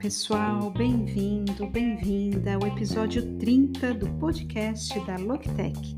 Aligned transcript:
pessoal, 0.00 0.70
bem-vindo, 0.70 1.66
bem-vinda 1.68 2.54
ao 2.54 2.66
episódio 2.66 3.36
30 3.38 3.94
do 3.94 4.08
podcast 4.18 4.98
da 5.06 5.16
Loctech. 5.16 5.96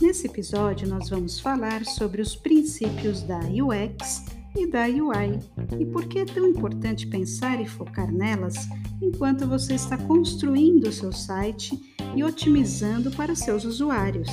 Nesse 0.00 0.26
episódio, 0.26 0.86
nós 0.86 1.08
vamos 1.08 1.40
falar 1.40 1.84
sobre 1.86 2.20
os 2.20 2.36
princípios 2.36 3.22
da 3.22 3.38
UX 3.38 4.26
e 4.54 4.66
da 4.66 4.84
UI 4.84 5.38
e 5.80 5.86
por 5.86 6.06
que 6.06 6.18
é 6.18 6.24
tão 6.24 6.46
importante 6.46 7.06
pensar 7.06 7.60
e 7.60 7.66
focar 7.66 8.12
nelas 8.12 8.54
enquanto 9.00 9.48
você 9.48 9.74
está 9.74 9.96
construindo 9.96 10.88
o 10.88 10.92
seu 10.92 11.12
site 11.12 11.94
e 12.14 12.22
otimizando 12.22 13.10
para 13.10 13.34
seus 13.34 13.64
usuários. 13.64 14.28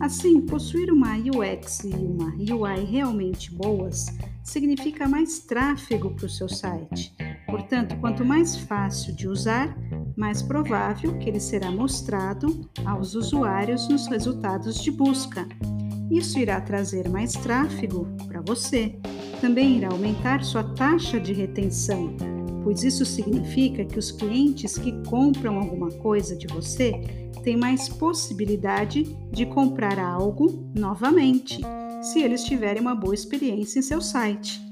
Assim, 0.00 0.40
possuir 0.40 0.92
uma 0.92 1.14
UX 1.16 1.84
e 1.84 1.94
uma 1.94 2.34
UI 2.34 2.84
realmente 2.84 3.54
boas 3.54 4.06
significa 4.42 5.06
mais 5.08 5.38
tráfego 5.40 6.10
para 6.10 6.26
o 6.26 6.30
seu 6.30 6.48
site 6.48 7.14
Portanto, 7.50 7.96
quanto 8.00 8.24
mais 8.24 8.56
fácil 8.56 9.14
de 9.14 9.26
usar, 9.26 9.76
mais 10.16 10.40
provável 10.42 11.18
que 11.18 11.28
ele 11.28 11.40
será 11.40 11.70
mostrado 11.70 12.70
aos 12.84 13.14
usuários 13.14 13.88
nos 13.88 14.06
resultados 14.06 14.80
de 14.80 14.90
busca. 14.90 15.46
Isso 16.10 16.38
irá 16.38 16.60
trazer 16.60 17.08
mais 17.08 17.32
tráfego 17.32 18.06
para 18.26 18.40
você. 18.40 18.96
Também 19.40 19.78
irá 19.78 19.88
aumentar 19.88 20.44
sua 20.44 20.62
taxa 20.74 21.18
de 21.18 21.32
retenção, 21.32 22.16
pois 22.62 22.82
isso 22.82 23.04
significa 23.04 23.84
que 23.84 23.98
os 23.98 24.10
clientes 24.10 24.76
que 24.76 24.92
compram 25.04 25.58
alguma 25.58 25.90
coisa 25.90 26.36
de 26.36 26.46
você 26.48 26.92
têm 27.42 27.56
mais 27.56 27.88
possibilidade 27.88 29.04
de 29.30 29.46
comprar 29.46 29.98
algo 29.98 30.70
novamente, 30.76 31.60
se 32.02 32.20
eles 32.20 32.44
tiverem 32.44 32.82
uma 32.82 32.94
boa 32.94 33.14
experiência 33.14 33.78
em 33.78 33.82
seu 33.82 34.00
site. 34.00 34.69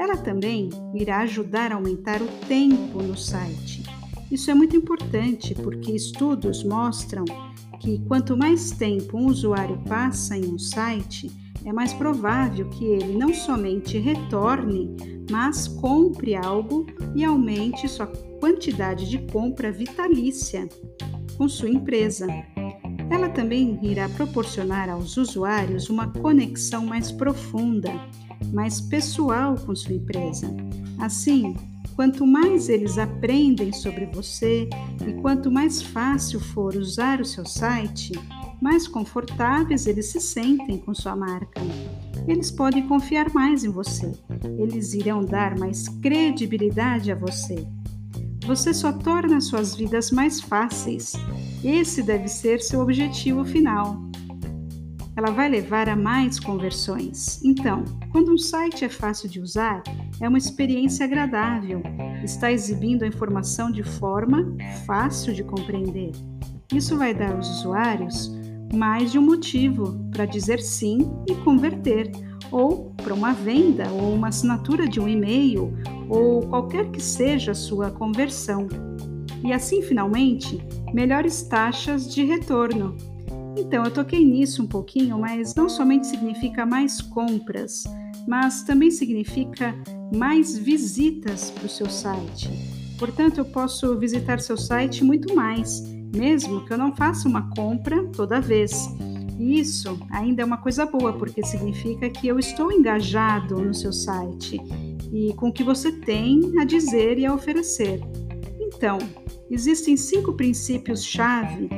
Ela 0.00 0.16
também 0.16 0.70
irá 0.94 1.18
ajudar 1.18 1.72
a 1.72 1.74
aumentar 1.74 2.22
o 2.22 2.26
tempo 2.48 3.02
no 3.02 3.14
site. 3.14 3.82
Isso 4.30 4.50
é 4.50 4.54
muito 4.54 4.74
importante 4.74 5.54
porque 5.54 5.92
estudos 5.92 6.64
mostram 6.64 7.22
que 7.78 7.98
quanto 8.08 8.34
mais 8.34 8.70
tempo 8.70 9.18
um 9.18 9.26
usuário 9.26 9.78
passa 9.86 10.38
em 10.38 10.46
um 10.46 10.58
site, 10.58 11.30
é 11.66 11.70
mais 11.70 11.92
provável 11.92 12.66
que 12.70 12.82
ele 12.82 13.12
não 13.12 13.34
somente 13.34 13.98
retorne, 13.98 14.96
mas 15.30 15.68
compre 15.68 16.34
algo 16.34 16.86
e 17.14 17.22
aumente 17.22 17.86
sua 17.86 18.06
quantidade 18.40 19.06
de 19.06 19.18
compra 19.30 19.70
vitalícia 19.70 20.66
com 21.36 21.46
sua 21.46 21.68
empresa. 21.68 22.26
Ela 23.10 23.28
também 23.28 23.78
irá 23.82 24.08
proporcionar 24.08 24.88
aos 24.88 25.18
usuários 25.18 25.90
uma 25.90 26.10
conexão 26.10 26.86
mais 26.86 27.12
profunda 27.12 27.92
mais 28.52 28.80
pessoal 28.80 29.56
com 29.56 29.74
sua 29.74 29.94
empresa. 29.94 30.54
Assim, 30.98 31.56
quanto 31.96 32.26
mais 32.26 32.68
eles 32.68 32.98
aprendem 32.98 33.72
sobre 33.72 34.06
você 34.06 34.68
e 35.06 35.12
quanto 35.20 35.50
mais 35.50 35.82
fácil 35.82 36.40
for 36.40 36.74
usar 36.76 37.20
o 37.20 37.24
seu 37.24 37.46
site, 37.46 38.12
mais 38.60 38.86
confortáveis 38.86 39.86
eles 39.86 40.06
se 40.06 40.20
sentem 40.20 40.78
com 40.78 40.94
sua 40.94 41.16
marca. 41.16 41.60
Eles 42.28 42.50
podem 42.50 42.86
confiar 42.86 43.32
mais 43.32 43.64
em 43.64 43.70
você. 43.70 44.12
Eles 44.58 44.92
irão 44.94 45.24
dar 45.24 45.58
mais 45.58 45.88
credibilidade 45.88 47.10
a 47.10 47.14
você. 47.14 47.66
Você 48.46 48.74
só 48.74 48.92
torna 48.92 49.40
suas 49.40 49.74
vidas 49.74 50.10
mais 50.10 50.40
fáceis. 50.40 51.12
Esse 51.64 52.02
deve 52.02 52.28
ser 52.28 52.60
seu 52.60 52.80
objetivo 52.80 53.44
final 53.44 54.09
ela 55.16 55.30
vai 55.30 55.48
levar 55.48 55.88
a 55.88 55.96
mais 55.96 56.38
conversões. 56.38 57.40
Então, 57.44 57.84
quando 58.10 58.32
um 58.32 58.38
site 58.38 58.84
é 58.84 58.88
fácil 58.88 59.28
de 59.28 59.40
usar, 59.40 59.82
é 60.20 60.28
uma 60.28 60.38
experiência 60.38 61.04
agradável, 61.04 61.82
está 62.22 62.52
exibindo 62.52 63.02
a 63.02 63.06
informação 63.06 63.70
de 63.70 63.82
forma 63.82 64.56
fácil 64.86 65.34
de 65.34 65.42
compreender. 65.42 66.12
Isso 66.72 66.96
vai 66.96 67.12
dar 67.12 67.32
aos 67.32 67.48
usuários 67.58 68.30
mais 68.72 69.10
de 69.10 69.18
um 69.18 69.22
motivo 69.22 69.98
para 70.12 70.24
dizer 70.24 70.60
sim 70.60 71.10
e 71.28 71.34
converter, 71.36 72.10
ou 72.52 72.92
para 73.02 73.14
uma 73.14 73.32
venda, 73.32 73.90
ou 73.90 74.14
uma 74.14 74.28
assinatura 74.28 74.88
de 74.88 75.00
um 75.00 75.08
e-mail, 75.08 75.72
ou 76.08 76.42
qualquer 76.42 76.90
que 76.90 77.02
seja 77.02 77.52
a 77.52 77.54
sua 77.54 77.90
conversão. 77.90 78.68
E 79.44 79.52
assim, 79.52 79.82
finalmente, 79.82 80.60
melhores 80.92 81.42
taxas 81.42 82.12
de 82.12 82.24
retorno, 82.24 82.96
então, 83.60 83.84
eu 83.84 83.90
toquei 83.90 84.24
nisso 84.24 84.62
um 84.62 84.66
pouquinho, 84.66 85.18
mas 85.18 85.54
não 85.54 85.68
somente 85.68 86.06
significa 86.06 86.64
mais 86.64 87.00
compras, 87.00 87.84
mas 88.26 88.62
também 88.62 88.90
significa 88.90 89.74
mais 90.14 90.56
visitas 90.56 91.50
para 91.50 91.66
o 91.66 91.68
seu 91.68 91.88
site. 91.88 92.48
Portanto, 92.98 93.38
eu 93.38 93.44
posso 93.44 93.96
visitar 93.98 94.40
seu 94.40 94.56
site 94.56 95.04
muito 95.04 95.34
mais, 95.34 95.82
mesmo 96.14 96.64
que 96.64 96.72
eu 96.72 96.78
não 96.78 96.96
faça 96.96 97.28
uma 97.28 97.50
compra 97.50 98.02
toda 98.08 98.40
vez. 98.40 98.88
E 99.38 99.60
isso 99.60 99.98
ainda 100.10 100.42
é 100.42 100.44
uma 100.44 100.58
coisa 100.58 100.86
boa, 100.86 101.12
porque 101.12 101.44
significa 101.44 102.08
que 102.10 102.28
eu 102.28 102.38
estou 102.38 102.72
engajado 102.72 103.60
no 103.60 103.74
seu 103.74 103.92
site 103.92 104.60
e 105.12 105.32
com 105.34 105.48
o 105.48 105.52
que 105.52 105.64
você 105.64 105.92
tem 105.92 106.58
a 106.58 106.64
dizer 106.64 107.18
e 107.18 107.26
a 107.26 107.34
oferecer. 107.34 108.00
Então, 108.58 108.98
existem 109.50 109.96
cinco 109.96 110.32
princípios-chave 110.32 111.68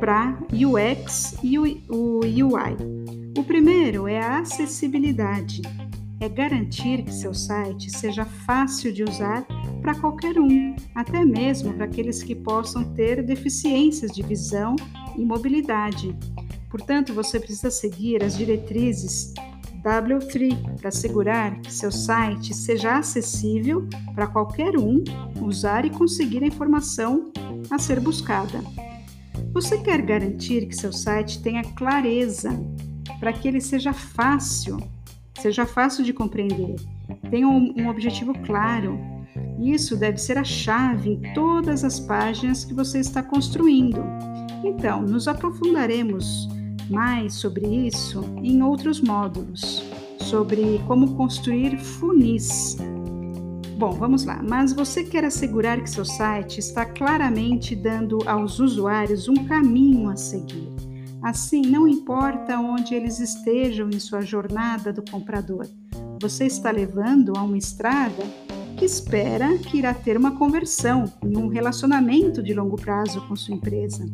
para 0.00 0.38
UX 0.50 1.36
e 1.42 1.58
o 1.58 2.20
UI. 2.22 2.76
O 3.36 3.44
primeiro 3.44 4.08
é 4.08 4.18
a 4.18 4.38
acessibilidade. 4.40 5.60
É 6.18 6.28
garantir 6.28 7.02
que 7.02 7.12
seu 7.12 7.32
site 7.34 7.90
seja 7.90 8.24
fácil 8.24 8.92
de 8.92 9.04
usar 9.04 9.46
para 9.80 9.94
qualquer 9.94 10.38
um, 10.38 10.74
até 10.94 11.24
mesmo 11.24 11.72
para 11.74 11.84
aqueles 11.84 12.22
que 12.22 12.34
possam 12.34 12.82
ter 12.94 13.22
deficiências 13.22 14.10
de 14.10 14.22
visão 14.22 14.74
e 15.16 15.24
mobilidade. 15.24 16.16
Portanto, 16.70 17.12
você 17.14 17.38
precisa 17.38 17.70
seguir 17.70 18.22
as 18.22 18.36
diretrizes 18.36 19.34
W3 19.82 20.78
para 20.78 20.88
assegurar 20.88 21.60
que 21.60 21.72
seu 21.72 21.90
site 21.90 22.54
seja 22.54 22.98
acessível 22.98 23.86
para 24.14 24.26
qualquer 24.26 24.76
um 24.78 25.02
usar 25.40 25.84
e 25.84 25.90
conseguir 25.90 26.42
a 26.42 26.46
informação 26.46 27.32
a 27.70 27.78
ser 27.78 27.98
buscada. 28.00 28.62
Você 29.52 29.78
quer 29.78 30.02
garantir 30.02 30.66
que 30.66 30.76
seu 30.76 30.92
site 30.92 31.42
tenha 31.42 31.62
clareza 31.62 32.50
para 33.18 33.32
que 33.32 33.48
ele 33.48 33.60
seja 33.60 33.92
fácil, 33.92 34.78
seja 35.40 35.66
fácil 35.66 36.04
de 36.04 36.12
compreender, 36.12 36.76
tenha 37.30 37.48
um, 37.48 37.74
um 37.76 37.88
objetivo 37.88 38.32
claro. 38.46 38.98
Isso 39.58 39.96
deve 39.96 40.18
ser 40.18 40.38
a 40.38 40.44
chave 40.44 41.10
em 41.10 41.34
todas 41.34 41.84
as 41.84 42.00
páginas 42.00 42.64
que 42.64 42.74
você 42.74 42.98
está 42.98 43.22
construindo. 43.22 44.02
Então, 44.64 45.02
nos 45.02 45.28
aprofundaremos 45.28 46.48
mais 46.88 47.34
sobre 47.34 47.66
isso 47.66 48.24
em 48.42 48.62
outros 48.62 49.00
módulos, 49.00 49.84
sobre 50.18 50.80
como 50.86 51.14
construir 51.14 51.78
funis 51.78 52.76
Bom, 53.80 53.92
vamos 53.92 54.26
lá. 54.26 54.42
Mas 54.46 54.74
você 54.74 55.02
quer 55.02 55.24
assegurar 55.24 55.80
que 55.80 55.88
seu 55.88 56.04
site 56.04 56.58
está 56.58 56.84
claramente 56.84 57.74
dando 57.74 58.18
aos 58.26 58.58
usuários 58.58 59.26
um 59.26 59.46
caminho 59.46 60.10
a 60.10 60.16
seguir. 60.16 60.68
Assim, 61.22 61.62
não 61.62 61.88
importa 61.88 62.60
onde 62.60 62.94
eles 62.94 63.18
estejam 63.20 63.88
em 63.88 63.98
sua 63.98 64.20
jornada 64.20 64.92
do 64.92 65.02
comprador, 65.10 65.66
você 66.20 66.44
está 66.44 66.70
levando 66.70 67.32
a 67.34 67.42
uma 67.42 67.56
estrada 67.56 68.22
que 68.76 68.84
espera 68.84 69.56
que 69.56 69.78
irá 69.78 69.94
ter 69.94 70.14
uma 70.14 70.36
conversão 70.36 71.10
em 71.24 71.38
um 71.38 71.48
relacionamento 71.48 72.42
de 72.42 72.52
longo 72.52 72.76
prazo 72.76 73.26
com 73.26 73.34
sua 73.34 73.54
empresa. 73.54 74.04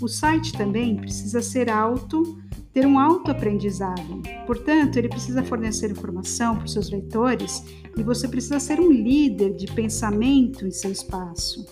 O 0.00 0.08
site 0.08 0.52
também 0.54 0.96
precisa 0.96 1.40
ser 1.40 1.70
alto 1.70 2.36
ter 2.78 2.86
um 2.86 2.96
autoaprendizado. 2.96 4.22
Portanto, 4.46 4.98
ele 4.98 5.08
precisa 5.08 5.42
fornecer 5.42 5.90
informação 5.90 6.54
para 6.54 6.64
os 6.64 6.72
seus 6.72 6.88
leitores 6.90 7.64
e 7.96 8.04
você 8.04 8.28
precisa 8.28 8.60
ser 8.60 8.78
um 8.78 8.92
líder 8.92 9.56
de 9.56 9.66
pensamento 9.66 10.64
em 10.64 10.70
seu 10.70 10.92
espaço. 10.92 11.66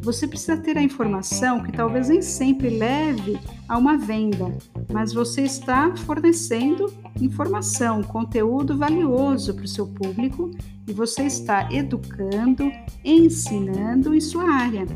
Você 0.00 0.26
precisa 0.26 0.56
ter 0.56 0.78
a 0.78 0.82
informação 0.82 1.62
que 1.62 1.70
talvez 1.70 2.08
nem 2.08 2.22
sempre 2.22 2.70
leve 2.70 3.38
a 3.68 3.76
uma 3.76 3.98
venda, 3.98 4.56
mas 4.90 5.12
você 5.12 5.42
está 5.42 5.94
fornecendo 5.94 6.90
informação, 7.20 8.02
conteúdo 8.02 8.78
valioso 8.78 9.52
para 9.52 9.64
o 9.64 9.68
seu 9.68 9.86
público 9.86 10.50
e 10.88 10.92
você 10.94 11.24
está 11.24 11.70
educando, 11.70 12.72
ensinando 13.04 14.14
em 14.14 14.20
sua 14.22 14.50
área. 14.50 14.86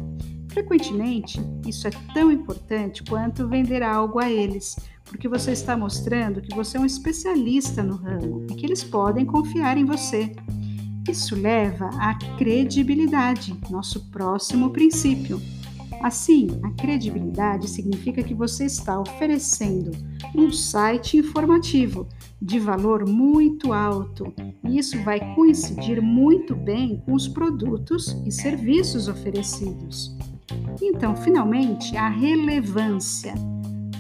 Frequentemente, 0.49 1.41
isso 1.67 1.87
é 1.87 1.91
tão 2.13 2.33
importante 2.33 3.05
quanto 3.05 3.47
vender 3.47 3.83
algo 3.83 4.19
a 4.19 4.29
eles, 4.29 4.77
porque 5.11 5.29
você 5.29 5.51
está 5.51 5.77
mostrando 5.77 6.41
que 6.41 6.55
você 6.55 6.79
é 6.79 6.81
um 6.81 6.87
especialista 6.87 7.83
no 7.83 7.97
ramo 7.97 8.47
e 8.49 8.55
que 8.55 8.65
eles 8.65 8.85
podem 8.85 9.27
confiar 9.27 9.77
em 9.77 9.85
você. 9.85 10.33
Isso 11.09 11.35
leva 11.35 11.91
à 11.99 12.15
credibilidade, 12.39 13.59
nosso 13.69 14.09
próximo 14.11 14.71
princípio. 14.71 15.43
Assim, 16.01 16.49
a 16.63 16.71
credibilidade 16.71 17.69
significa 17.69 18.23
que 18.23 18.33
você 18.33 18.65
está 18.65 18.99
oferecendo 18.99 19.91
um 20.35 20.51
site 20.51 21.19
informativo 21.19 22.09
de 22.41 22.59
valor 22.59 23.07
muito 23.07 23.73
alto 23.73 24.33
e 24.65 24.79
isso 24.79 25.03
vai 25.03 25.35
coincidir 25.35 26.01
muito 26.01 26.55
bem 26.55 27.03
com 27.05 27.13
os 27.13 27.27
produtos 27.27 28.17
e 28.25 28.31
serviços 28.31 29.09
oferecidos. 29.09 30.17
Então, 30.81 31.17
finalmente, 31.17 31.97
a 31.97 32.09
relevância. 32.09 33.35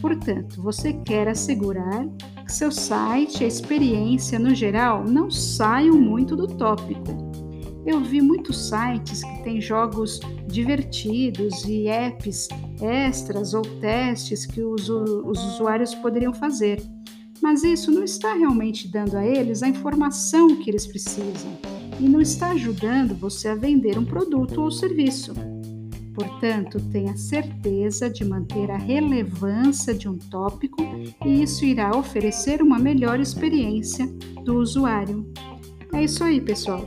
Portanto, 0.00 0.62
você 0.62 0.93
quer 0.93 1.29
assegurar 1.29 2.06
que 2.44 2.52
seu 2.52 2.73
site 2.73 3.41
e 3.41 3.44
a 3.44 3.49
experiência 3.49 4.38
no 4.38 4.55
geral 4.55 5.05
não 5.05 5.31
saiam 5.31 5.97
muito 5.97 6.35
do 6.35 6.47
tópico 6.47 7.31
eu 7.85 8.00
vi 8.00 8.20
muitos 8.20 8.69
sites 8.69 9.23
que 9.23 9.43
têm 9.43 9.61
jogos 9.61 10.20
divertidos 10.47 11.64
e 11.64 11.88
apps 11.88 12.49
extras 12.81 13.55
ou 13.55 13.62
testes 13.62 14.44
que 14.44 14.62
os, 14.62 14.88
os 14.88 15.55
usuários 15.55 15.94
poderiam 15.94 16.35
fazer, 16.35 16.82
mas 17.43 17.64
isso 17.64 17.91
não 17.91 18.05
está 18.05 18.35
realmente 18.35 18.87
dando 18.87 19.17
a 19.17 19.26
eles 19.26 19.62
a 19.62 19.69
informação 19.69 20.56
que 20.56 20.70
eles 20.70 20.87
precisam 20.87 21.58
e 21.99 22.05
não 22.05 22.20
está 22.20 22.50
ajudando 22.50 23.14
você 23.14 23.49
a 23.49 23.55
vender 23.55 23.99
um 23.99 24.05
produto 24.05 24.61
ou 24.61 24.70
serviço. 24.70 25.32
Portanto, 26.21 26.79
tenha 26.93 27.17
certeza 27.17 28.11
de 28.11 28.25
manter 28.25 28.71
a 28.71 28.77
relevância 28.77 29.95
de 29.95 30.07
um 30.07 30.19
tópico 30.19 30.77
e 31.25 31.43
isso 31.43 31.65
irá 31.65 31.97
oferecer 31.97 32.61
uma 32.61 32.79
melhor 32.79 33.19
experiência 33.19 34.07
do 34.45 34.59
usuário. 34.59 35.27
É 35.95 36.05
isso 36.05 36.23
aí, 36.23 36.39
pessoal. 36.41 36.87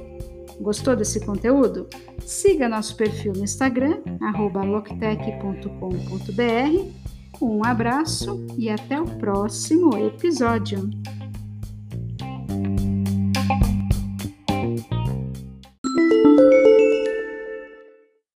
Gostou 0.62 0.96
desse 0.96 1.20
conteúdo? 1.26 1.88
Siga 2.20 2.70
nosso 2.70 2.96
perfil 2.96 3.34
no 3.36 3.44
Instagram, 3.44 4.02
loctec.com.br. 4.66 5.74
Um 7.42 7.66
abraço 7.66 8.46
e 8.56 8.70
até 8.70 9.02
o 9.02 9.06
próximo 9.18 9.98
episódio. 9.98 10.90